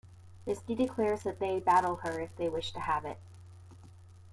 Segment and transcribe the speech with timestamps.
[0.47, 3.19] Misty declares that they battle her if they wish to have it.